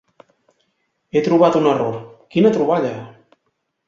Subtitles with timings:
[1.15, 1.99] He trobat un error,
[2.37, 2.95] quina troballa!